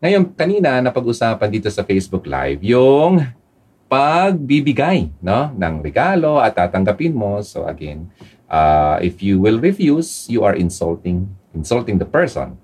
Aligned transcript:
Ngayon, 0.00 0.32
kanina 0.32 0.80
napag-usapan 0.80 1.52
dito 1.52 1.68
sa 1.68 1.84
Facebook 1.84 2.24
Live 2.24 2.64
yung 2.64 3.20
pagbibigay 3.84 5.12
no, 5.20 5.52
ng 5.52 5.84
regalo 5.84 6.40
at 6.40 6.56
tatanggapin 6.56 7.12
mo. 7.12 7.44
So 7.44 7.68
again, 7.68 8.08
uh, 8.48 8.96
if 9.04 9.20
you 9.20 9.36
will 9.36 9.60
refuse, 9.60 10.24
you 10.32 10.40
are 10.40 10.56
insulting 10.56 11.28
insulting 11.52 12.00
the 12.00 12.08
person. 12.08 12.56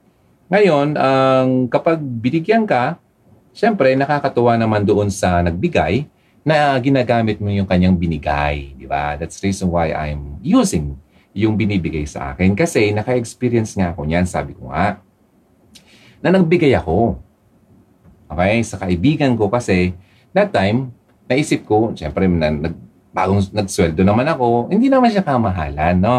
Ngayon, 0.49 0.97
ang 0.97 1.69
kapag 1.69 2.01
binigyan 2.01 2.65
ka, 2.65 2.97
syempre 3.53 3.93
nakakatuwa 3.93 4.57
naman 4.57 4.89
doon 4.89 5.13
sa 5.13 5.45
nagbigay 5.45 6.09
na 6.41 6.73
ginagamit 6.81 7.37
mo 7.37 7.53
yung 7.53 7.69
kanyang 7.69 8.01
binigay, 8.01 8.73
di 8.81 8.89
ba? 8.89 9.21
That's 9.21 9.45
the 9.45 9.53
reason 9.53 9.69
why 9.69 9.93
I'm 9.93 10.41
using 10.41 10.97
yung 11.37 11.61
binibigay 11.61 12.09
sa 12.09 12.33
akin 12.33 12.57
kasi 12.57 12.97
naka-experience 12.97 13.77
nga 13.77 13.93
ako 13.93 14.09
niyan, 14.09 14.25
sabi 14.25 14.57
ko 14.57 14.73
nga, 14.73 15.05
na 16.25 16.33
nagbigay 16.33 16.73
ako. 16.73 17.26
Okay? 18.27 18.55
Sa 18.67 18.77
kaibigan 18.79 19.35
ko 19.39 19.51
kasi, 19.51 19.95
that 20.35 20.51
time, 20.51 20.93
naisip 21.27 21.67
ko, 21.67 21.95
syempre, 21.95 22.27
na, 22.31 22.51
nag, 22.51 22.75
bagong 23.17 23.49
nagsweldo 23.51 24.05
naman 24.05 24.29
ako, 24.29 24.69
hindi 24.69 24.93
naman 24.93 25.09
siya 25.09 25.25
kamahalan, 25.25 25.97
no? 25.97 26.17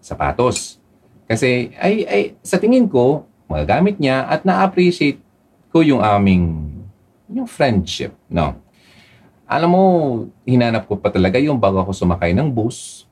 Sapatos. 0.00 0.80
Kasi, 1.28 1.76
ay, 1.76 1.94
ay, 2.08 2.22
sa 2.40 2.56
tingin 2.56 2.88
ko, 2.88 3.28
magagamit 3.44 4.00
niya 4.00 4.24
at 4.24 4.48
na-appreciate 4.48 5.20
ko 5.68 5.84
yung 5.84 6.00
aming, 6.00 6.72
yung 7.28 7.44
friendship, 7.44 8.16
no? 8.32 8.56
Alam 9.44 9.70
mo, 9.70 9.84
hinanap 10.48 10.88
ko 10.88 10.96
pa 10.96 11.12
talaga 11.12 11.36
yung 11.36 11.60
bago 11.60 11.76
ako 11.84 11.92
sumakay 11.92 12.32
ng 12.32 12.48
bus. 12.48 13.04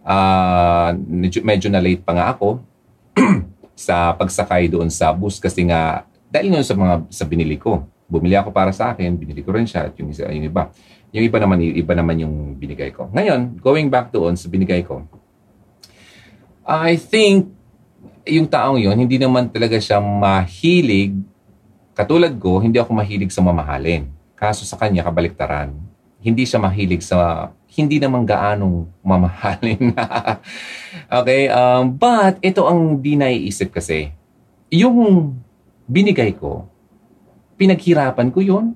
Uh, 0.00 0.96
medyo, 1.04 1.44
medyo 1.44 1.68
na 1.68 1.80
late 1.80 2.00
pa 2.00 2.16
nga 2.16 2.32
ako 2.32 2.60
sa 3.76 4.12
pagsakay 4.16 4.68
doon 4.68 4.88
sa 4.88 5.12
bus 5.12 5.36
kasi 5.40 5.64
nga 5.68 6.08
dahil 6.34 6.50
nga 6.50 6.66
sa 6.66 6.74
mga 6.74 6.94
sa 7.14 7.24
binili 7.30 7.54
ko. 7.54 7.86
Bumili 8.10 8.34
ako 8.34 8.50
para 8.50 8.74
sa 8.74 8.90
akin, 8.90 9.14
binili 9.14 9.46
ko 9.46 9.54
rin 9.54 9.70
siya 9.70 9.86
at 9.86 9.94
yung, 9.94 10.10
isa, 10.10 10.26
yung 10.34 10.50
iba. 10.50 10.74
Yung 11.14 11.22
iba 11.22 11.38
naman, 11.38 11.62
iba 11.62 11.94
naman 11.94 12.18
yung 12.18 12.58
binigay 12.58 12.90
ko. 12.90 13.06
Ngayon, 13.14 13.62
going 13.62 13.86
back 13.86 14.10
doon 14.10 14.34
sa 14.34 14.50
binigay 14.50 14.82
ko, 14.82 15.06
I 16.66 16.98
think 16.98 17.54
yung 18.26 18.50
taong 18.50 18.82
yon 18.82 18.98
hindi 18.98 19.14
naman 19.14 19.46
talaga 19.46 19.78
siya 19.78 20.02
mahilig. 20.02 21.14
Katulad 21.94 22.34
ko, 22.42 22.58
hindi 22.58 22.82
ako 22.82 22.90
mahilig 22.98 23.30
sa 23.30 23.38
mamahalin. 23.38 24.10
Kaso 24.34 24.66
sa 24.66 24.74
kanya, 24.74 25.06
kabaliktaran. 25.06 25.70
Hindi 26.18 26.42
siya 26.42 26.58
mahilig 26.58 27.06
sa, 27.06 27.52
hindi 27.78 28.02
naman 28.02 28.26
gaanong 28.26 28.90
mamahalin. 29.06 29.94
okay, 31.22 31.46
um, 31.46 31.94
but 31.94 32.42
ito 32.42 32.66
ang 32.66 32.98
di 32.98 33.14
naiisip 33.14 33.70
kasi. 33.70 34.10
Yung 34.74 35.30
binigay 35.86 36.32
ko, 36.36 36.68
pinaghirapan 37.60 38.28
ko 38.32 38.40
yon 38.40 38.66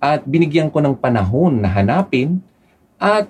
at 0.00 0.24
binigyan 0.24 0.72
ko 0.72 0.80
ng 0.80 0.96
panahon 0.96 1.60
na 1.60 1.68
hanapin 1.68 2.40
at 2.96 3.28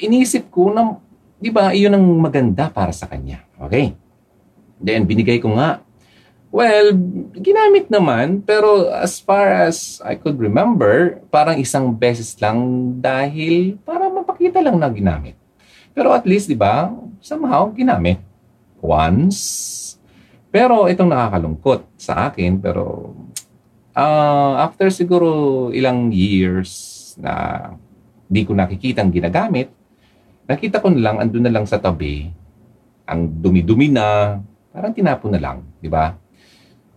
iniisip 0.00 0.48
ko 0.48 0.72
na, 0.72 0.96
di 1.36 1.52
ba, 1.52 1.76
iyon 1.76 1.96
ang 1.96 2.06
maganda 2.16 2.72
para 2.72 2.92
sa 2.92 3.04
kanya. 3.04 3.44
Okay. 3.60 3.92
Then, 4.80 5.04
binigay 5.04 5.40
ko 5.40 5.52
nga. 5.56 5.84
Well, 6.52 6.96
ginamit 7.36 7.92
naman, 7.92 8.40
pero 8.40 8.88
as 8.88 9.20
far 9.20 9.52
as 9.68 10.00
I 10.00 10.16
could 10.16 10.40
remember, 10.40 11.20
parang 11.28 11.60
isang 11.60 11.92
beses 11.92 12.32
lang 12.40 12.56
dahil 12.96 13.76
para 13.84 14.08
mapakita 14.08 14.64
lang 14.64 14.80
na 14.80 14.88
ginamit. 14.88 15.36
Pero 15.92 16.16
at 16.16 16.24
least, 16.24 16.48
di 16.48 16.56
ba, 16.56 16.92
somehow 17.20 17.68
ginamit. 17.76 18.20
Once, 18.80 19.85
pero 20.56 20.88
itong 20.88 21.12
nakakalungkot 21.12 22.00
sa 22.00 22.32
akin, 22.32 22.64
pero 22.64 23.12
uh, 23.92 24.52
after 24.56 24.88
siguro 24.88 25.68
ilang 25.68 26.08
years 26.08 27.12
na 27.20 27.68
di 28.24 28.40
ko 28.40 28.56
nakikitang 28.56 29.12
ginagamit, 29.12 29.68
nakita 30.48 30.80
ko 30.80 30.88
na 30.88 31.12
lang, 31.12 31.16
andun 31.20 31.44
na 31.44 31.52
lang 31.52 31.68
sa 31.68 31.76
tabi, 31.76 32.32
ang 33.04 33.28
dumi-dumi 33.28 33.92
na, 33.92 34.40
parang 34.72 34.96
tinapon 34.96 35.36
na 35.36 35.44
lang, 35.44 35.60
di 35.76 35.92
ba? 35.92 36.16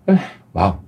Uh, 0.08 0.24
wow. 0.56 0.80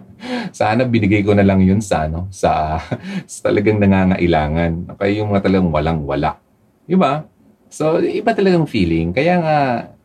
Sana 0.56 0.88
binigay 0.88 1.20
ko 1.20 1.36
na 1.36 1.44
lang 1.44 1.60
yun 1.60 1.84
sa, 1.84 2.08
ano, 2.08 2.24
sa, 2.32 2.80
sa 3.28 3.52
talagang 3.52 3.76
nangangailangan. 3.76 4.96
Okay, 4.96 5.20
yung 5.20 5.28
mga 5.28 5.44
talagang 5.44 5.68
walang-wala. 5.68 6.40
Di 6.88 6.96
ba? 6.96 7.20
So, 7.68 8.00
iba 8.00 8.32
talagang 8.32 8.64
feeling. 8.64 9.12
Kaya 9.12 9.34
nga, 9.44 9.58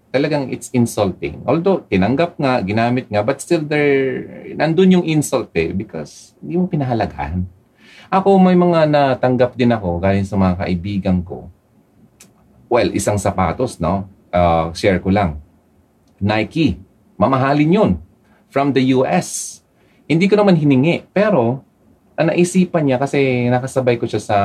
talagang 0.09 0.49
it's 0.49 0.73
insulting. 0.73 1.41
Although, 1.45 1.85
tinanggap 1.85 2.37
nga, 2.41 2.61
ginamit 2.65 3.09
nga, 3.09 3.21
but 3.21 3.37
still 3.41 3.61
there, 3.61 4.25
nandun 4.57 4.99
yung 4.99 5.05
insult 5.05 5.53
eh, 5.53 5.69
because 5.69 6.33
hindi 6.41 6.57
mo 6.57 6.65
pinahalagahan. 6.65 7.45
Ako, 8.09 8.41
may 8.41 8.57
mga 8.57 8.89
natanggap 8.89 9.53
din 9.53 9.69
ako 9.69 10.01
galing 10.01 10.25
sa 10.25 10.33
mga 10.33 10.65
kaibigan 10.65 11.17
ko. 11.21 11.45
Well, 12.65 12.89
isang 12.93 13.21
sapatos, 13.21 13.77
no? 13.77 14.09
Uh, 14.33 14.73
share 14.73 14.97
ko 14.97 15.13
lang. 15.13 15.37
Nike. 16.17 16.81
Mamahalin 17.17 17.69
yun. 17.69 17.91
From 18.49 18.73
the 18.73 18.81
US. 18.97 19.61
Hindi 20.09 20.25
ko 20.25 20.41
naman 20.41 20.57
hiningi. 20.57 21.05
Pero, 21.13 21.61
ang 22.17 22.33
naisipan 22.33 22.83
niya 22.83 22.97
kasi 22.97 23.47
nakasabay 23.47 23.95
ko 24.01 24.09
siya 24.09 24.19
sa 24.19 24.37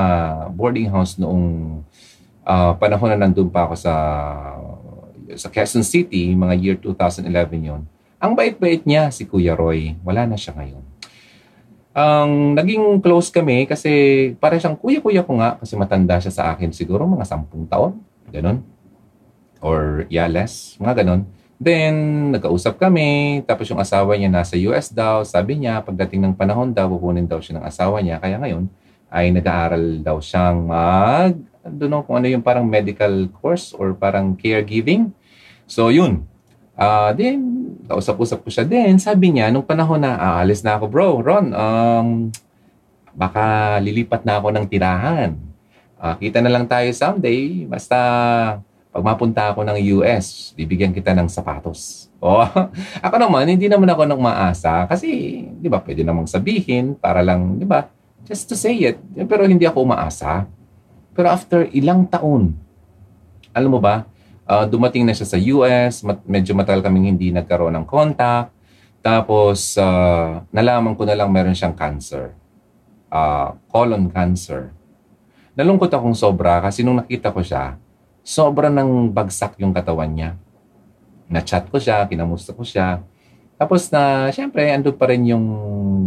boarding 0.53 0.93
house 0.93 1.17
noong 1.17 1.81
uh, 2.45 2.73
panahon 2.77 3.11
na 3.11 3.27
nandun 3.27 3.51
pa 3.51 3.67
ako 3.67 3.75
sa 3.75 3.93
sa 5.37 5.49
Quezon 5.53 5.85
City, 5.87 6.33
mga 6.33 6.55
year 6.59 6.77
2011 6.81 7.31
yon. 7.61 7.83
Ang 8.23 8.33
bait-bait 8.33 8.83
niya, 8.89 9.13
si 9.13 9.29
Kuya 9.29 9.53
Roy. 9.53 9.99
Wala 10.01 10.25
na 10.25 10.39
siya 10.39 10.57
ngayon. 10.57 10.83
Ang 11.95 12.59
naging 12.59 12.99
close 12.99 13.31
kami 13.31 13.71
kasi 13.71 14.35
para 14.43 14.59
siyang 14.59 14.75
kuya-kuya 14.75 15.23
ko 15.23 15.39
nga 15.39 15.55
kasi 15.63 15.79
matanda 15.79 16.19
siya 16.19 16.35
sa 16.35 16.45
akin 16.51 16.75
siguro 16.75 17.07
mga 17.07 17.23
sampung 17.23 17.71
taon. 17.71 18.03
Ganon. 18.35 18.67
Or 19.63 20.09
yeah, 20.11 20.27
less. 20.27 20.75
Mga 20.83 21.05
ganon. 21.05 21.23
Then, 21.55 21.95
nagkausap 22.35 22.83
kami. 22.83 23.41
Tapos 23.47 23.71
yung 23.71 23.79
asawa 23.79 24.19
niya 24.19 24.27
nasa 24.27 24.59
US 24.69 24.91
daw. 24.91 25.23
Sabi 25.23 25.63
niya, 25.63 25.87
pagdating 25.87 26.19
ng 26.25 26.35
panahon 26.35 26.75
daw, 26.75 26.91
pupunin 26.91 27.31
daw 27.31 27.39
siya 27.39 27.63
ng 27.63 27.65
asawa 27.65 28.03
niya. 28.03 28.19
Kaya 28.19 28.43
ngayon, 28.43 28.67
ay 29.15 29.31
nag-aaral 29.31 30.03
daw 30.03 30.19
siyang 30.19 30.67
mag, 30.67 31.39
I 31.65 31.71
don't 31.71 31.89
know 31.89 32.03
kung 32.03 32.19
ano 32.19 32.27
yung 32.29 32.43
parang 32.43 32.67
medical 32.67 33.31
course 33.41 33.73
or 33.73 33.95
parang 33.95 34.35
caregiving. 34.35 35.15
So, 35.65 35.89
yun. 35.89 36.29
Uh, 36.75 37.15
then, 37.15 37.39
kausap-usap 37.87 38.43
ko 38.43 38.49
siya 38.51 38.67
din. 38.67 38.99
Sabi 38.99 39.31
niya, 39.31 39.49
nung 39.55 39.65
panahon 39.65 40.03
na, 40.03 40.19
aalis 40.19 40.65
na 40.67 40.77
ako, 40.77 40.85
bro, 40.91 41.09
Ron, 41.23 41.55
um, 41.55 42.09
baka 43.15 43.79
lilipat 43.79 44.27
na 44.27 44.43
ako 44.43 44.51
ng 44.51 44.67
tirahan. 44.67 45.39
Uh, 46.01 46.15
kita 46.19 46.43
na 46.43 46.51
lang 46.51 46.67
tayo 46.67 46.91
someday. 46.91 47.65
Basta, 47.65 47.97
pag 48.95 49.03
mapunta 49.03 49.51
ako 49.51 49.67
ng 49.67 49.79
US, 49.99 50.55
bibigyan 50.55 50.95
kita 50.95 51.11
ng 51.15 51.27
sapatos. 51.27 52.07
Oh, 52.25 52.41
ako 53.05 53.21
naman, 53.21 53.45
hindi 53.45 53.69
naman 53.69 53.85
ako 53.85 54.09
nang 54.09 54.17
maasa 54.17 54.89
kasi, 54.89 55.45
di 55.45 55.69
ba, 55.69 55.77
pwede 55.85 56.01
namang 56.09 56.25
sabihin 56.25 56.97
para 56.97 57.21
lang, 57.21 57.61
di 57.61 57.69
ba, 57.69 57.93
just 58.25 58.49
to 58.49 58.57
say 58.57 58.73
it. 58.81 58.97
Pero 59.29 59.45
hindi 59.45 59.69
ako 59.69 59.85
umaasa. 59.85 60.49
Pero 61.13 61.29
after 61.29 61.69
ilang 61.77 62.09
taon, 62.09 62.57
alam 63.53 63.69
mo 63.69 63.77
ba, 63.77 64.09
uh, 64.49 64.65
dumating 64.69 65.05
na 65.05 65.17
siya 65.17 65.29
sa 65.29 65.39
US, 65.41 66.05
mat- 66.05 66.25
medyo 66.25 66.53
matagal 66.53 66.85
kaming 66.85 67.17
hindi 67.17 67.33
nagkaroon 67.33 67.75
ng 67.81 67.87
contact. 67.89 68.53
Tapos, 69.05 69.77
uh, 69.77 70.41
nalaman 70.49 70.97
ko 70.97 71.05
na 71.05 71.17
lang 71.17 71.29
meron 71.29 71.57
siyang 71.57 71.77
cancer. 71.77 72.33
Uh, 73.13 73.53
colon 73.69 74.09
cancer. 74.09 74.73
Nalungkot 75.55 75.93
akong 75.93 76.17
sobra 76.17 76.59
kasi 76.65 76.83
nung 76.83 76.99
nakita 76.99 77.31
ko 77.31 77.45
siya, 77.45 77.77
sobra 78.25 78.73
nang 78.73 79.13
bagsak 79.13 79.61
yung 79.61 79.77
katawan 79.77 80.11
niya. 80.11 80.31
Na-chat 81.29 81.69
ko 81.69 81.77
siya, 81.77 82.09
kinamusta 82.09 82.57
ko 82.57 82.65
siya. 82.65 83.05
Tapos 83.55 83.87
na, 83.93 84.33
syempre, 84.35 84.67
ando 84.73 84.91
pa 84.97 85.13
rin 85.13 85.31
yung 85.31 85.47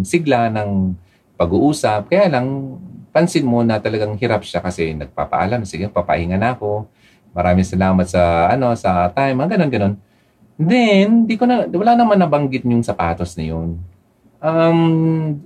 sigla 0.04 0.50
ng 0.52 0.98
pag-uusap. 1.40 2.10
Kaya 2.12 2.28
lang, 2.28 2.76
pansin 3.14 3.48
mo 3.48 3.64
na 3.64 3.80
talagang 3.80 4.18
hirap 4.20 4.44
siya 4.44 4.60
kasi 4.60 4.98
nagpapaalam, 4.98 5.64
sige, 5.64 5.88
papahinga 5.88 6.36
na 6.36 6.58
ako 6.58 6.90
Maraming 7.36 7.68
salamat 7.68 8.06
sa 8.08 8.52
ano 8.52 8.74
sa 8.78 9.10
time, 9.12 9.36
mga 9.36 9.58
ganun 9.58 9.72
ganun. 9.72 9.96
Then, 10.58 11.30
di 11.30 11.38
ko 11.38 11.46
na 11.46 11.70
wala 11.70 11.94
naman 11.94 12.18
nabanggit 12.18 12.66
yung 12.66 12.82
sapatos 12.82 13.38
na 13.38 13.46
yun. 13.46 13.78
Um, 14.42 15.38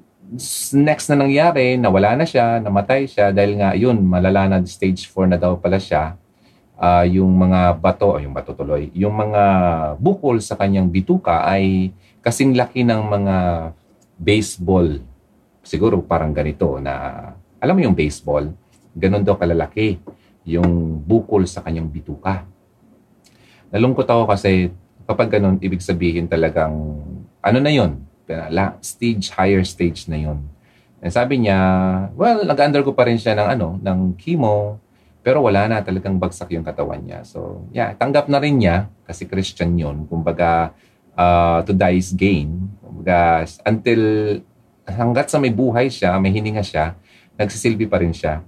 next 0.71 1.11
na 1.11 1.19
nangyari, 1.19 1.75
nawala 1.75 2.15
na 2.15 2.23
siya, 2.23 2.63
namatay 2.63 3.11
siya 3.11 3.35
dahil 3.35 3.59
nga 3.59 3.75
yun, 3.75 3.99
malala 3.99 4.47
na 4.47 4.57
stage 4.63 5.11
4 5.11 5.35
na 5.35 5.37
daw 5.39 5.59
pala 5.59 5.75
siya. 5.75 6.15
Uh, 6.81 7.05
yung 7.05 7.29
mga 7.35 7.77
bato, 7.77 8.15
oh, 8.15 8.21
yung 8.23 8.33
bato 8.33 8.55
tuloy, 8.55 8.89
yung 8.95 9.13
mga 9.13 9.43
bukol 10.01 10.41
sa 10.41 10.57
kanyang 10.57 10.89
bituka 10.89 11.45
ay 11.45 11.93
kasing 12.23 12.55
laki 12.57 12.81
ng 12.87 13.01
mga 13.05 13.35
baseball. 14.17 14.97
Siguro 15.61 16.01
parang 16.01 16.33
ganito 16.33 16.79
na, 16.81 17.21
alam 17.61 17.75
mo 17.77 17.81
yung 17.83 17.93
baseball, 17.93 18.49
ganun 18.95 19.21
daw 19.21 19.37
kalalaki 19.37 19.99
yung 20.45 21.01
bukol 21.01 21.45
sa 21.45 21.61
kanyang 21.61 21.89
bituka. 21.89 22.45
Nalungkot 23.69 24.07
ako 24.09 24.27
kasi 24.27 24.73
kapag 25.05 25.37
ganun, 25.37 25.59
ibig 25.59 25.83
sabihin 25.83 26.27
talagang, 26.27 26.73
ano 27.41 27.57
na 27.59 27.71
La, 28.47 28.79
stage, 28.79 29.35
higher 29.35 29.59
stage 29.67 30.07
na 30.07 30.15
yun. 30.15 30.47
And 31.03 31.11
sabi 31.11 31.43
niya, 31.43 31.59
well, 32.15 32.47
nag-undergo 32.47 32.95
pa 32.95 33.03
rin 33.09 33.19
siya 33.19 33.35
ng, 33.35 33.47
ano, 33.59 33.67
ng 33.81 34.15
chemo, 34.15 34.79
pero 35.21 35.43
wala 35.43 35.67
na 35.67 35.83
talagang 35.83 36.15
bagsak 36.15 36.53
yung 36.55 36.63
katawan 36.63 37.01
niya. 37.03 37.27
So, 37.27 37.67
yeah, 37.75 37.91
tanggap 37.93 38.31
na 38.31 38.39
rin 38.39 38.61
niya 38.61 38.87
kasi 39.03 39.27
Christian 39.27 39.75
yun. 39.75 40.07
Kumbaga, 40.07 40.71
uh, 41.17 41.59
to 41.67 41.75
die 41.75 41.99
is 41.99 42.15
gain. 42.15 42.71
Kumbaga, 42.79 43.45
until 43.67 44.01
hanggat 44.87 45.29
sa 45.29 45.37
may 45.37 45.53
buhay 45.53 45.91
siya, 45.91 46.17
may 46.17 46.33
hininga 46.33 46.63
siya, 46.63 46.95
nagsisilbi 47.35 47.85
pa 47.85 48.01
rin 48.01 48.13
siya. 48.15 48.41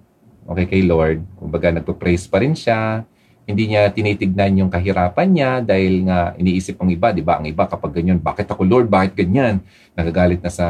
Okay, 0.44 0.66
kay 0.68 0.84
Lord. 0.84 1.24
Kumbaga, 1.40 1.72
nagpo-praise 1.72 2.28
pa 2.28 2.44
rin 2.44 2.56
siya 2.56 3.08
hindi 3.44 3.76
niya 3.76 3.92
tinitignan 3.92 4.56
yung 4.64 4.72
kahirapan 4.72 5.28
niya 5.28 5.52
dahil 5.60 6.08
nga 6.08 6.32
iniisip 6.40 6.80
ang 6.80 6.88
iba, 6.88 7.12
'di 7.12 7.24
ba? 7.28 7.44
Ang 7.44 7.52
iba 7.52 7.68
kapag 7.68 8.00
ganyan, 8.00 8.16
bakit 8.16 8.48
ako 8.48 8.64
Lord? 8.64 8.88
Bakit 8.88 9.20
ganyan? 9.20 9.60
Nagagalit 10.00 10.40
na 10.40 10.48
sa 10.48 10.68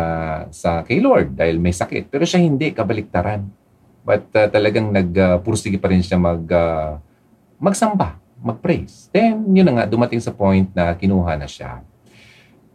sa 0.50 0.82
kay 0.82 0.98
Lord 0.98 1.38
dahil 1.38 1.62
may 1.62 1.74
sakit. 1.74 2.10
Pero 2.10 2.26
siya 2.26 2.42
hindi, 2.42 2.74
kabaliktaran. 2.74 3.46
But 4.02 4.26
uh, 4.36 4.50
talagang 4.50 4.90
nagpursige 4.90 5.78
uh, 5.78 5.82
pa 5.82 5.88
rin 5.94 6.02
siya 6.02 6.18
mag 6.18 6.44
uh, 6.50 6.98
magsamba, 7.62 8.18
magpraise. 8.42 9.08
Then, 9.14 9.54
yun 9.54 9.70
na 9.70 9.74
nga, 9.80 9.86
dumating 9.88 10.20
sa 10.20 10.36
point 10.36 10.68
na 10.76 10.98
kinuha 10.98 11.40
na 11.40 11.48
siya. 11.48 11.80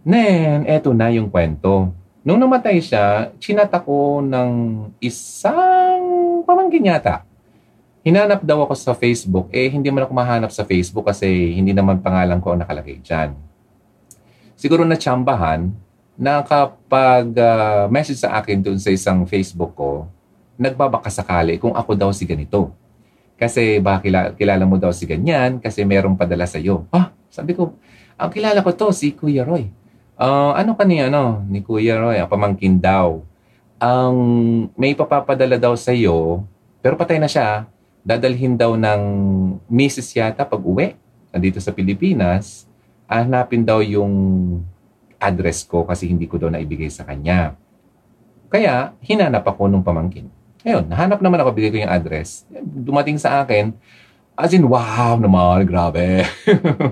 Then, 0.07 0.65
eto 0.65 0.97
na 0.97 1.13
yung 1.13 1.29
kwento. 1.29 1.93
Nung 2.25 2.41
namatay 2.41 2.81
siya, 2.81 3.35
chinat 3.37 3.69
ako 3.69 4.25
ng 4.25 4.51
isang 5.05 6.08
pamangkin 6.69 6.93
yata 6.93 7.29
hinanap 8.09 8.41
daw 8.41 8.65
ako 8.65 8.73
sa 8.73 8.97
Facebook, 8.97 9.53
eh 9.53 9.69
hindi 9.69 9.93
man 9.93 10.09
ako 10.09 10.13
mahanap 10.17 10.49
sa 10.49 10.65
Facebook 10.65 11.05
kasi 11.09 11.29
hindi 11.53 11.77
naman 11.77 12.01
pangalan 12.01 12.41
ko 12.41 12.55
ang 12.55 12.65
nakalagay 12.65 13.05
dyan. 13.05 13.37
Siguro 14.57 14.83
na 14.89 14.97
tsambahan 14.97 15.69
na 16.17 16.41
kapag 16.41 17.37
uh, 17.37 17.85
message 17.93 18.25
sa 18.25 18.41
akin 18.41 18.65
dun 18.65 18.81
sa 18.81 18.89
isang 18.89 19.29
Facebook 19.29 19.77
ko, 19.77 20.09
nagbabaka 20.57 21.13
sakali 21.13 21.61
kung 21.61 21.77
ako 21.77 21.95
daw 21.95 22.11
si 22.11 22.25
ganito. 22.25 22.73
Kasi 23.37 23.79
ba 23.79 24.03
kilala, 24.03 24.35
kilala 24.35 24.65
mo 24.65 24.81
daw 24.81 24.91
si 24.91 25.07
ganyan 25.07 25.63
kasi 25.63 25.85
merong 25.85 26.17
padala 26.17 26.49
sa 26.49 26.59
iyo. 26.59 26.89
Ah, 26.91 27.15
sabi 27.31 27.55
ko, 27.55 27.77
ang 28.17 28.33
kilala 28.33 28.65
ko 28.65 28.73
to 28.75 28.89
si 28.91 29.15
Kuya 29.15 29.45
Roy. 29.45 29.71
Uh, 30.19 30.51
ano 30.57 30.75
ka 30.75 30.83
ni 30.83 30.99
ano 30.99 31.45
ni 31.47 31.63
Kuya 31.63 32.01
Roy, 32.01 32.19
ang 32.19 32.27
pamangkin 32.27 32.81
daw. 32.83 33.23
Ang 33.79 34.17
may 34.75 34.97
papapadala 34.97 35.55
daw 35.55 35.79
sa 35.79 35.95
iyo, 35.95 36.43
pero 36.81 36.95
patay 36.95 37.19
na 37.19 37.31
siya 37.31 37.67
dadalhin 38.07 38.57
daw 38.57 38.73
ng 38.79 39.03
misis 39.69 40.17
yata 40.17 40.47
pag 40.49 40.63
uwi 40.65 40.97
dito 41.37 41.61
sa 41.61 41.77
Pilipinas, 41.77 42.65
hanapin 43.05 43.63
daw 43.63 43.85
yung 43.85 44.13
address 45.21 45.67
ko 45.67 45.85
kasi 45.85 46.09
hindi 46.09 46.25
ko 46.25 46.41
daw 46.41 46.49
naibigay 46.49 46.89
sa 46.89 47.05
kanya. 47.05 47.55
Kaya, 48.49 48.97
hinanap 49.05 49.45
ako 49.45 49.69
nung 49.69 49.85
pamangkin. 49.85 50.33
Ayun, 50.65 50.89
nahanap 50.89 51.21
naman 51.21 51.39
ako, 51.45 51.53
bigay 51.53 51.71
ko 51.71 51.79
yung 51.85 51.93
address. 51.93 52.49
Dumating 52.65 53.21
sa 53.21 53.45
akin, 53.45 53.77
as 54.39 54.55
in, 54.57 54.65
wow 54.65 55.21
naman, 55.21 55.69
grabe. 55.69 56.25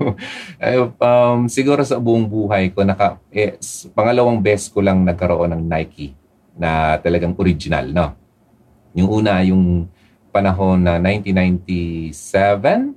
um, 1.01 1.49
siguro 1.49 1.81
sa 1.81 1.97
buong 1.97 2.29
buhay 2.29 2.77
ko, 2.77 2.85
naka, 2.85 3.17
eh, 3.33 3.57
pangalawang 3.97 4.43
best 4.43 4.75
ko 4.75 4.85
lang 4.85 5.01
nagkaroon 5.07 5.55
ng 5.57 5.63
Nike 5.65 6.13
na 6.57 7.01
talagang 7.01 7.33
original, 7.41 7.89
no? 7.89 8.26
Yung 8.97 9.13
una, 9.13 9.45
yung 9.45 9.93
panahon 10.33 10.81
na 10.81 10.97
1997 10.97 12.97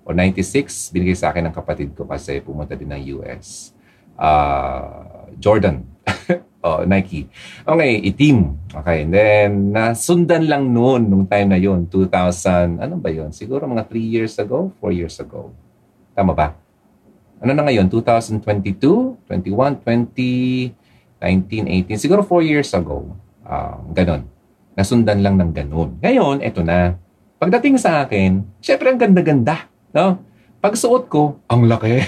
o 0.00 0.16
96, 0.16 0.96
binigay 0.96 1.12
sa 1.12 1.28
akin 1.28 1.52
ng 1.52 1.54
kapatid 1.54 1.92
ko 1.92 2.08
kasi 2.08 2.40
pumunta 2.40 2.72
din 2.72 2.88
ng 2.88 3.20
US. 3.20 3.76
Uh, 4.16 4.24
ah, 4.24 5.28
Jordan. 5.36 5.84
oh, 6.64 6.88
Nike. 6.88 7.28
Okay, 7.68 8.00
itim. 8.00 8.56
Okay, 8.72 9.04
and 9.04 9.12
then 9.12 9.76
nasundan 9.76 10.48
lang 10.48 10.72
noon 10.72 11.12
nung 11.12 11.28
time 11.28 11.52
na 11.52 11.60
yon 11.60 11.84
2000, 11.84 12.80
ano 12.80 12.96
ba 12.96 13.12
yon 13.12 13.28
Siguro 13.32 13.68
mga 13.68 13.84
3 13.92 14.00
years 14.00 14.40
ago, 14.40 14.72
4 14.80 14.96
years 14.96 15.20
ago. 15.20 15.52
Tama 16.16 16.32
ba? 16.32 16.56
Ano 17.40 17.56
na 17.56 17.64
ngayon? 17.64 17.88
2022, 17.92 19.16
21, 19.28 19.84
20, 19.84 20.72
19, 21.20 21.68
18. 21.92 21.96
Siguro 22.00 22.24
4 22.24 22.40
years 22.44 22.72
ago. 22.72 23.04
Uh, 23.44 23.84
ganon. 23.92 24.24
Nasundan 24.78 25.20
lang 25.24 25.36
ng 25.40 25.50
ganun. 25.50 25.98
Ngayon, 25.98 26.42
eto 26.44 26.62
na. 26.62 26.96
Pagdating 27.40 27.80
sa 27.80 28.04
akin, 28.04 28.44
syempre 28.60 28.92
ang 28.92 29.00
ganda-ganda. 29.00 29.66
No? 29.90 30.20
Pagsuot 30.60 31.08
ko, 31.08 31.40
ang 31.48 31.66
laki. 31.66 32.04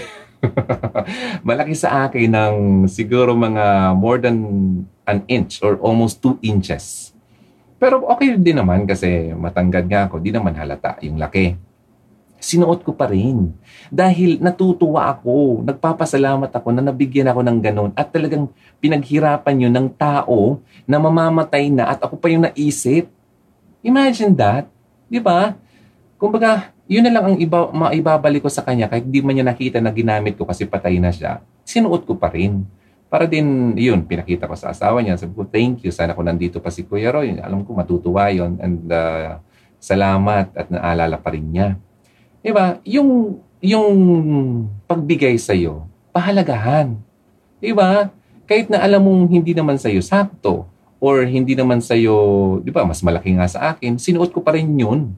Malaki 1.49 1.75
sa 1.75 2.07
akin 2.07 2.31
ng 2.31 2.57
siguro 2.91 3.33
mga 3.33 3.97
more 3.97 4.19
than 4.21 4.39
an 5.09 5.25
inch 5.27 5.63
or 5.65 5.79
almost 5.81 6.21
two 6.21 6.37
inches. 6.45 7.11
Pero 7.83 8.07
okay 8.07 8.39
din 8.39 8.63
naman 8.63 8.87
kasi 8.87 9.35
matanggad 9.35 9.91
nga 9.91 10.07
ako, 10.07 10.23
di 10.23 10.31
naman 10.31 10.55
halata 10.55 11.03
yung 11.03 11.19
laki 11.19 11.59
sinuot 12.43 12.83
ko 12.83 12.91
pa 12.91 13.07
rin. 13.07 13.55
Dahil 13.87 14.43
natutuwa 14.43 15.07
ako, 15.15 15.63
nagpapasalamat 15.63 16.51
ako 16.51 16.69
na 16.75 16.83
nabigyan 16.83 17.31
ako 17.31 17.41
ng 17.47 17.59
ganun 17.63 17.91
at 17.95 18.11
talagang 18.11 18.51
pinaghirapan 18.83 19.63
yun 19.63 19.73
ng 19.73 19.89
tao 19.95 20.59
na 20.83 20.99
mamamatay 20.99 21.71
na 21.71 21.95
at 21.95 22.03
ako 22.03 22.19
pa 22.19 22.27
yung 22.27 22.51
naisip. 22.51 23.07
Imagine 23.87 24.35
that. 24.35 24.67
Di 25.07 25.23
ba? 25.23 25.55
Kumbaga, 26.19 26.75
yun 26.91 27.07
na 27.07 27.15
lang 27.15 27.25
ang 27.35 27.39
iba, 27.39 27.71
maibabalik 27.71 28.43
ko 28.43 28.51
sa 28.51 28.67
kanya 28.67 28.91
kahit 28.91 29.07
di 29.07 29.23
man 29.23 29.39
niya 29.39 29.47
nakita 29.47 29.79
na 29.79 29.95
ginamit 29.95 30.35
ko 30.35 30.43
kasi 30.43 30.67
patay 30.67 30.99
na 30.99 31.15
siya. 31.15 31.39
Sinuot 31.63 32.03
ko 32.03 32.19
pa 32.19 32.35
rin. 32.35 32.67
Para 33.07 33.29
din, 33.29 33.77
yun, 33.77 34.09
pinakita 34.09 34.49
ko 34.49 34.57
sa 34.57 34.73
asawa 34.73 35.05
niya. 35.05 35.21
Sabi 35.21 35.37
ko, 35.37 35.45
thank 35.45 35.85
you. 35.85 35.93
Sana 35.93 36.17
ko 36.17 36.25
nandito 36.25 36.65
pa 36.65 36.73
si 36.73 36.89
Kuya 36.89 37.13
Roy. 37.13 37.37
Alam 37.39 37.61
ko, 37.61 37.77
matutuwa 37.77 38.33
yun. 38.33 38.57
And 38.57 38.89
uh, 38.89 39.37
salamat 39.77 40.57
at 40.57 40.73
naalala 40.73 41.21
pa 41.21 41.29
rin 41.37 41.45
niya. 41.45 41.77
Di 42.43 42.51
ba? 42.51 42.83
Yung, 42.83 43.39
yung 43.63 43.95
pagbigay 44.91 45.39
sa'yo, 45.39 45.87
pahalagahan. 46.11 46.99
Di 47.63 47.71
ba? 47.71 48.11
Kahit 48.51 48.67
na 48.67 48.83
alam 48.83 49.07
mong 49.07 49.31
hindi 49.31 49.55
naman 49.55 49.79
sa'yo 49.79 50.03
sakto, 50.03 50.67
or 51.03 51.23
hindi 51.27 51.55
naman 51.55 51.83
sa'yo, 51.83 52.15
di 52.63 52.71
ba, 52.71 52.87
mas 52.87 53.03
malaki 53.03 53.35
nga 53.35 53.47
sa 53.47 53.75
akin, 53.75 53.99
sinuot 53.99 54.31
ko 54.35 54.43
pa 54.43 54.55
rin 54.55 54.71
yun. 54.71 55.15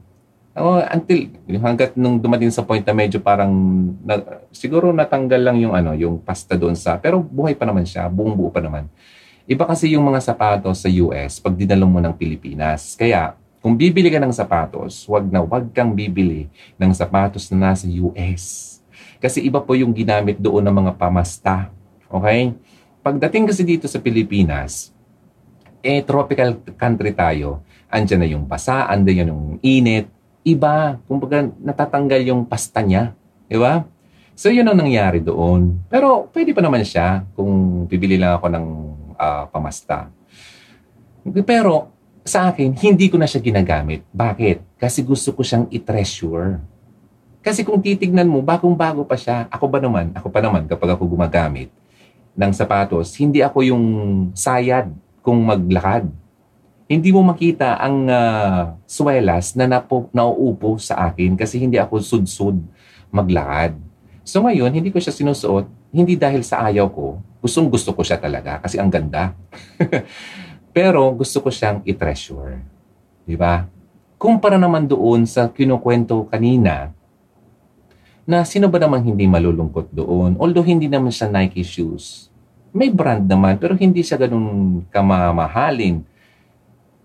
Uh, 0.55 0.81
until, 0.87 1.29
hanggat 1.59 1.93
nung 1.99 2.15
dumating 2.17 2.49
sa 2.49 2.63
point 2.63 2.81
na 2.81 2.95
medyo 2.95 3.21
parang, 3.21 3.53
na, 4.01 4.41
siguro 4.49 4.89
natanggal 4.89 5.41
lang 5.41 5.57
yung 5.61 5.77
ano, 5.77 5.93
yung 5.93 6.17
pasta 6.21 6.57
doon 6.57 6.73
sa, 6.73 6.97
pero 6.97 7.21
buhay 7.21 7.53
pa 7.53 7.69
naman 7.69 7.83
siya, 7.85 8.09
buong 8.09 8.33
buo 8.33 8.49
pa 8.49 8.63
naman. 8.63 8.89
Iba 9.45 9.69
kasi 9.69 9.93
yung 9.93 10.09
mga 10.09 10.25
sapatos 10.25 10.81
sa 10.81 10.89
US 10.89 11.37
pag 11.37 11.53
dinalo 11.53 11.85
mo 11.85 12.01
ng 12.01 12.17
Pilipinas. 12.17 12.97
Kaya, 12.97 13.37
kung 13.65 13.73
bibili 13.73 14.13
ka 14.13 14.21
ng 14.21 14.29
sapatos, 14.29 15.09
wag 15.09 15.25
na 15.25 15.41
wag 15.41 15.73
kang 15.73 15.97
bibili 15.97 16.45
ng 16.77 16.93
sapatos 16.93 17.49
na 17.49 17.73
nasa 17.73 17.89
US. 17.89 18.77
Kasi 19.17 19.41
iba 19.41 19.57
po 19.57 19.73
yung 19.73 19.89
ginamit 19.89 20.37
doon 20.37 20.61
ng 20.69 20.85
mga 20.85 20.93
pamasta. 20.93 21.73
Okay? 22.05 22.53
Pagdating 23.01 23.49
kasi 23.49 23.65
dito 23.65 23.89
sa 23.89 23.97
Pilipinas, 23.97 24.93
eh 25.81 26.05
tropical 26.05 26.61
country 26.77 27.09
tayo. 27.17 27.65
Andiyan 27.89 28.19
na 28.21 28.29
yung 28.29 28.45
basa, 28.45 28.85
andiyan 28.85 29.33
yung 29.33 29.57
init. 29.65 30.13
Iba, 30.45 31.01
kumbaga 31.09 31.49
natatanggal 31.57 32.21
yung 32.21 32.45
pasta 32.45 32.85
niya. 32.85 33.17
Di 33.49 33.57
ba? 33.57 33.81
So 34.37 34.53
yun 34.53 34.69
ang 34.69 34.77
nangyari 34.77 35.25
doon. 35.25 35.81
Pero 35.89 36.29
pwede 36.37 36.53
pa 36.53 36.61
naman 36.61 36.85
siya 36.85 37.25
kung 37.33 37.89
bibili 37.89 38.21
lang 38.21 38.37
ako 38.37 38.45
ng 38.45 38.65
uh, 39.17 39.49
pamasta. 39.49 40.13
Pero 41.25 41.94
sa 42.25 42.49
akin, 42.49 42.73
hindi 42.73 43.05
ko 43.05 43.21
na 43.21 43.29
siya 43.29 43.37
ginagamit. 43.37 44.01
Bakit? 44.09 44.81
Kasi 44.81 45.05
gusto 45.05 45.29
ko 45.29 45.45
siyang 45.45 45.69
i-treasure. 45.69 46.57
Kasi 47.45 47.61
kung 47.61 47.77
titignan 47.77 48.25
mo, 48.25 48.41
bagong-bago 48.41 49.05
pa 49.05 49.13
siya. 49.13 49.45
Ako 49.53 49.69
ba 49.69 49.77
naman, 49.77 50.09
ako 50.17 50.33
pa 50.33 50.41
naman 50.41 50.65
kapag 50.65 50.97
ako 50.97 51.05
gumagamit 51.05 51.69
ng 52.33 52.49
sapatos, 52.49 53.13
hindi 53.21 53.45
ako 53.45 53.61
yung 53.61 53.85
sayad 54.33 54.89
kung 55.21 55.37
maglakad. 55.45 56.09
Hindi 56.89 57.13
mo 57.13 57.21
makita 57.21 57.77
ang 57.77 58.09
uh, 58.09 58.73
swelas 58.89 59.53
na 59.53 59.69
napo, 59.69 60.09
nauupo 60.09 60.81
sa 60.81 61.05
akin 61.05 61.37
kasi 61.37 61.61
hindi 61.61 61.77
ako 61.77 62.01
sudsud 62.01 62.57
maglakad. 63.13 63.77
So 64.25 64.41
ngayon, 64.41 64.73
hindi 64.73 64.89
ko 64.89 64.97
siya 64.97 65.13
sinusuot, 65.13 65.69
hindi 65.93 66.17
dahil 66.17 66.41
sa 66.41 66.65
ayaw 66.65 66.89
ko, 66.89 67.21
gustong 67.45 67.69
gusto 67.69 67.93
ko 67.93 68.01
siya 68.01 68.17
talaga 68.17 68.57
kasi 68.57 68.81
ang 68.81 68.89
ganda. 68.89 69.37
Pero 70.75 71.07
gusto 71.15 71.39
ko 71.39 71.47
siyang 71.47 71.79
i-treasure. 71.87 72.59
Di 73.23 73.39
ba? 73.39 73.63
Kumpara 74.19 74.59
naman 74.59 74.83
doon 74.83 75.23
sa 75.23 75.47
kinukwento 75.47 76.27
kanina, 76.27 76.91
na 78.25 78.41
sino 78.43 78.67
ba 78.67 78.81
namang 78.81 79.05
hindi 79.05 79.23
malulungkot 79.29 79.93
doon? 79.93 80.35
Although 80.35 80.65
hindi 80.65 80.89
naman 80.89 81.13
siya 81.13 81.31
Nike 81.31 81.63
shoes. 81.63 82.27
May 82.75 82.91
brand 82.91 83.23
naman, 83.23 83.55
pero 83.55 83.77
hindi 83.77 84.03
siya 84.03 84.19
ganun 84.19 84.83
kamamahalin. 84.91 86.03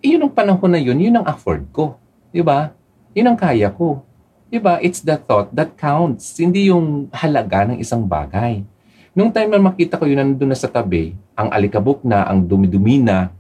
E 0.03 0.17
yun 0.17 0.27
ang 0.27 0.35
panahon 0.35 0.73
na 0.73 0.81
yun, 0.81 0.99
yun 0.99 1.21
ang 1.21 1.29
afford 1.29 1.69
ko. 1.71 1.95
Di 2.35 2.43
ba? 2.43 2.75
Yun 3.15 3.31
ang 3.31 3.39
kaya 3.39 3.71
ko. 3.71 4.03
Di 4.51 4.59
ba? 4.59 4.83
It's 4.83 5.05
the 5.05 5.15
thought 5.15 5.53
that 5.55 5.79
counts. 5.79 6.35
Hindi 6.41 6.75
yung 6.75 7.07
halaga 7.15 7.71
ng 7.71 7.79
isang 7.79 8.03
bagay. 8.03 8.67
Nung 9.15 9.31
time 9.31 9.53
na 9.53 9.63
makita 9.63 9.95
ko 9.95 10.11
yun, 10.11 10.19
nandun 10.19 10.51
na 10.51 10.59
sa 10.59 10.67
tabi, 10.67 11.15
ang 11.39 11.53
alikabok 11.55 12.03
na, 12.03 12.27
ang 12.27 12.43
dumi-dumi 12.43 12.99
na, 12.99 13.31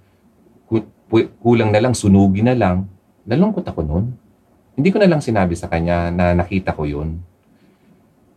kulang 1.42 1.74
na 1.74 1.82
lang, 1.82 1.92
sunugin 1.92 2.46
na 2.46 2.54
lang, 2.54 2.86
nalungkot 3.26 3.66
ako 3.66 3.82
noon. 3.82 4.06
Hindi 4.78 4.88
ko 4.94 5.02
na 5.02 5.10
lang 5.10 5.20
sinabi 5.20 5.58
sa 5.58 5.66
kanya 5.66 6.08
na 6.14 6.32
nakita 6.32 6.72
ko 6.72 6.86
yun. 6.86 7.20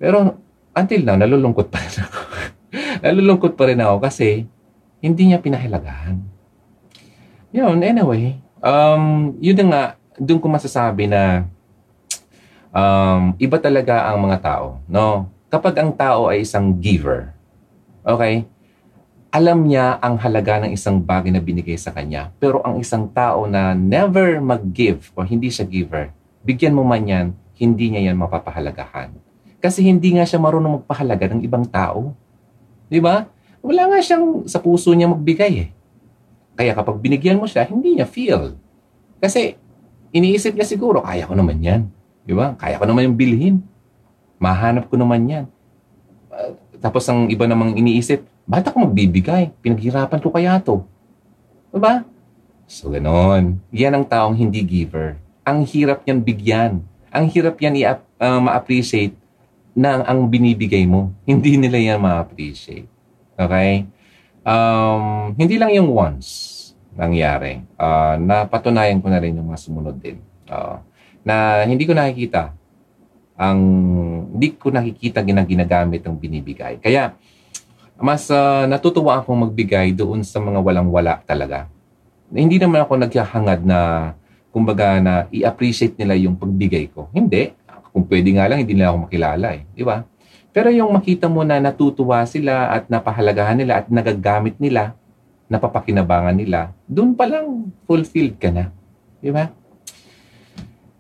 Pero 0.02 0.36
until 0.74 1.02
now, 1.06 1.16
nalulungkot 1.16 1.70
pa 1.70 1.80
rin 1.80 1.96
ako. 2.02 2.20
nalulungkot 3.06 3.54
pa 3.54 3.64
rin 3.70 3.80
ako 3.80 3.96
kasi 4.02 4.50
hindi 5.00 5.24
niya 5.30 5.40
pinahilagahan. 5.40 6.18
Yun, 7.54 7.86
anyway, 7.86 8.42
um, 8.66 9.38
yun 9.38 9.58
na 9.62 9.66
nga, 9.70 9.84
doon 10.18 10.42
ko 10.42 10.50
masasabi 10.50 11.06
na 11.06 11.46
um, 12.74 13.38
iba 13.38 13.58
talaga 13.62 14.10
ang 14.10 14.26
mga 14.26 14.38
tao. 14.42 14.82
No? 14.90 15.30
Kapag 15.54 15.78
ang 15.78 15.94
tao 15.94 16.34
ay 16.34 16.42
isang 16.42 16.74
giver, 16.82 17.30
okay, 18.02 18.50
alam 19.34 19.66
niya 19.66 19.98
ang 19.98 20.22
halaga 20.22 20.62
ng 20.62 20.78
isang 20.78 21.02
bagay 21.02 21.34
na 21.34 21.42
binigay 21.42 21.74
sa 21.74 21.90
kanya. 21.90 22.30
Pero 22.38 22.62
ang 22.62 22.78
isang 22.78 23.10
tao 23.10 23.50
na 23.50 23.74
never 23.74 24.38
mag-give 24.38 25.10
o 25.18 25.26
hindi 25.26 25.50
siya 25.50 25.66
giver, 25.66 26.14
bigyan 26.46 26.78
mo 26.78 26.86
man 26.86 27.02
yan, 27.02 27.28
hindi 27.58 27.90
niya 27.90 28.14
yan 28.14 28.18
mapapahalagahan. 28.22 29.10
Kasi 29.58 29.82
hindi 29.90 30.14
nga 30.14 30.22
siya 30.22 30.38
marunong 30.38 30.86
magpahalaga 30.86 31.34
ng 31.34 31.42
ibang 31.42 31.66
tao. 31.66 32.14
Di 32.86 33.02
ba? 33.02 33.26
Wala 33.66 33.90
nga 33.90 34.06
siyang 34.06 34.46
sa 34.46 34.62
puso 34.62 34.94
niya 34.94 35.10
magbigay 35.10 35.54
eh. 35.66 35.70
Kaya 36.54 36.78
kapag 36.78 37.02
binigyan 37.02 37.42
mo 37.42 37.50
siya, 37.50 37.66
hindi 37.66 37.98
niya 37.98 38.06
feel. 38.06 38.54
Kasi 39.18 39.58
iniisip 40.14 40.54
niya 40.54 40.70
siguro, 40.70 41.02
kaya 41.02 41.26
ko 41.26 41.34
naman 41.34 41.58
yan. 41.58 41.90
Di 42.22 42.38
ba? 42.38 42.54
Kaya 42.54 42.78
ko 42.78 42.86
naman 42.86 43.10
yung 43.10 43.18
bilhin. 43.18 43.56
Mahanap 44.38 44.94
ko 44.94 44.96
naman 45.02 45.26
yan. 45.26 45.46
Uh, 46.30 46.54
tapos 46.78 47.10
ang 47.10 47.34
iba 47.34 47.50
namang 47.50 47.74
iniisip, 47.74 48.30
bakit 48.44 48.72
ako 48.72 48.88
magbibigay? 48.88 49.56
Pinaghirapan 49.64 50.20
ko 50.20 50.30
kaya 50.32 50.60
to. 50.60 50.84
Di 51.72 51.80
ba? 51.80 52.04
So, 52.68 52.92
ganon. 52.92 53.64
Yan 53.72 53.96
ang 53.96 54.06
taong 54.08 54.36
hindi 54.36 54.64
giver. 54.64 55.20
Ang 55.48 55.64
hirap 55.64 56.04
niyan 56.04 56.20
bigyan. 56.24 56.74
Ang 57.14 57.26
hirap 57.32 57.56
yan 57.60 57.76
i- 57.80 57.88
uh, 57.88 58.40
ma-appreciate 58.44 59.16
na 59.74 60.04
ang 60.06 60.28
binibigay 60.30 60.86
mo. 60.86 61.10
Hindi 61.30 61.58
nila 61.58 61.82
yan 61.82 61.98
ma-appreciate. 61.98 62.86
Okay? 63.34 63.90
Um, 64.46 65.34
hindi 65.34 65.58
lang 65.58 65.74
yung 65.74 65.90
once 65.90 66.62
nangyari. 66.94 67.64
Uh, 67.74 68.22
napatunayan 68.22 69.02
ko 69.02 69.10
na 69.10 69.18
rin 69.18 69.34
yung 69.34 69.50
mga 69.50 69.62
sumunod 69.62 69.98
din. 69.98 70.22
Uh, 70.46 70.78
na 71.24 71.64
hindi 71.64 71.88
ko 71.88 71.96
nakikita 71.96 72.52
ang 73.34 73.60
hindi 74.36 74.54
ko 74.54 74.70
nakikita 74.70 75.26
na 75.26 75.42
ginagamit 75.42 76.06
ang 76.06 76.20
binibigay. 76.20 76.78
Kaya 76.78 77.18
mas 78.04 78.28
uh, 78.28 78.68
natutuwa 78.68 79.24
akong 79.24 79.48
magbigay 79.48 79.96
doon 79.96 80.28
sa 80.28 80.44
mga 80.44 80.60
walang-wala 80.60 81.24
talaga. 81.24 81.72
Hindi 82.28 82.60
naman 82.60 82.84
ako 82.84 83.00
naghahangad 83.00 83.64
na 83.64 84.12
kumbaga 84.52 85.00
na 85.00 85.24
i-appreciate 85.32 85.96
nila 85.96 86.20
yung 86.20 86.36
pagbigay 86.36 86.92
ko. 86.92 87.08
Hindi. 87.16 87.56
Kung 87.96 88.04
pwede 88.12 88.36
nga 88.36 88.52
lang, 88.52 88.60
hindi 88.60 88.76
nila 88.76 88.92
ako 88.92 89.08
makilala 89.08 89.56
eh. 89.56 89.64
Di 89.72 89.88
ba? 89.88 90.04
Pero 90.52 90.68
yung 90.68 90.92
makita 90.92 91.32
mo 91.32 91.48
na 91.48 91.64
natutuwa 91.64 92.28
sila 92.28 92.76
at 92.76 92.92
napahalagahan 92.92 93.56
nila 93.56 93.80
at 93.80 93.88
nagagamit 93.88 94.60
nila, 94.60 95.00
napapakinabangan 95.48 96.36
nila, 96.36 96.76
doon 96.84 97.16
pa 97.16 97.24
lang 97.24 97.72
fulfilled 97.88 98.36
ka 98.36 98.52
na. 98.52 98.68
Di 99.24 99.32
ba? 99.32 99.48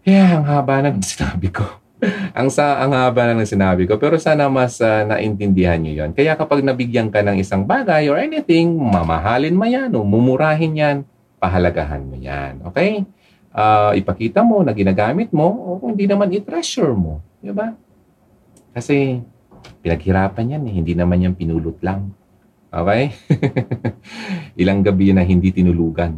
Yeah, 0.08 0.40
ang 0.40 0.48
haba 0.48 0.88
ng 0.88 1.04
sinabi 1.12 1.52
ko. 1.52 1.83
ang 2.38 2.48
sa 2.52 2.82
ang 2.84 2.92
haba 2.92 3.34
ng 3.34 3.48
sinabi 3.48 3.88
ko. 3.88 3.96
Pero 3.98 4.20
sana 4.20 4.48
mas 4.52 4.78
uh, 4.84 5.04
naintindihan 5.08 5.80
niyo 5.80 6.06
yon. 6.06 6.12
Kaya 6.12 6.36
kapag 6.36 6.62
nabigyan 6.62 7.10
ka 7.10 7.24
ng 7.24 7.40
isang 7.40 7.64
bagay 7.64 8.08
or 8.12 8.20
anything, 8.20 8.76
mamahalin 8.78 9.56
mo 9.56 9.66
yan 9.66 9.90
o 9.96 10.06
mumurahin 10.06 10.74
yan, 10.76 10.98
pahalagahan 11.38 12.04
mo 12.04 12.16
yan. 12.20 12.64
Okay? 12.68 13.04
uh, 13.54 13.92
ipakita 13.96 14.42
mo 14.42 14.66
na 14.66 14.74
ginagamit 14.74 15.30
mo 15.32 15.48
o 15.48 15.70
kung 15.80 15.96
hindi 15.96 16.10
naman 16.10 16.34
i-treasure 16.34 16.94
mo. 16.98 17.22
Di 17.40 17.54
ba? 17.54 17.72
Kasi 18.74 19.22
pinaghirapan 19.86 20.58
yan 20.58 20.64
eh. 20.68 20.74
Hindi 20.74 20.94
naman 20.98 21.24
yan 21.24 21.38
pinulot 21.38 21.80
lang. 21.86 22.12
Okay? 22.74 23.14
Ilang 24.62 24.82
gabi 24.82 25.14
na 25.14 25.22
hindi 25.22 25.54
tinulugan. 25.54 26.18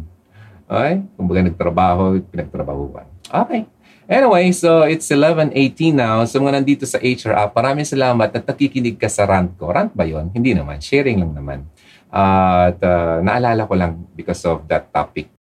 Okay? 0.66 1.04
Kumbaga 1.14 1.40
nagtrabaho, 1.44 2.16
pinagtrabahuan. 2.32 3.06
Okay. 3.28 3.68
Anyway, 4.06 4.54
so 4.54 4.86
it's 4.86 5.10
11.18 5.10 5.90
now. 5.90 6.22
So 6.30 6.38
mga 6.38 6.62
nandito 6.62 6.86
sa 6.86 7.02
HR 7.02 7.34
app, 7.34 7.58
maraming 7.58 7.82
salamat 7.82 8.30
at 8.30 8.46
nakikinig 8.46 9.02
ka 9.02 9.10
sa 9.10 9.26
rant 9.26 9.50
ko. 9.58 9.74
Rant 9.74 9.90
ba 9.90 10.06
yon? 10.06 10.30
Hindi 10.30 10.54
naman. 10.54 10.78
Sharing 10.78 11.18
lang 11.18 11.34
naman. 11.34 11.66
Uh, 12.06 12.70
at 12.70 12.78
uh, 12.86 13.18
naalala 13.18 13.66
ko 13.66 13.74
lang 13.74 14.06
because 14.14 14.46
of 14.46 14.62
that 14.70 14.94
topic 14.94 15.26